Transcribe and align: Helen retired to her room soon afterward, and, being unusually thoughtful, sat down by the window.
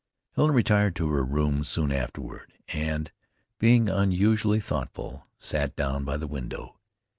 Helen 0.35 0.51
retired 0.55 0.95
to 0.95 1.09
her 1.09 1.23
room 1.23 1.63
soon 1.63 1.91
afterward, 1.91 2.53
and, 2.69 3.11
being 3.59 3.87
unusually 3.87 4.59
thoughtful, 4.59 5.27
sat 5.37 5.75
down 5.75 6.05
by 6.05 6.17
the 6.17 6.25
window. 6.25 6.79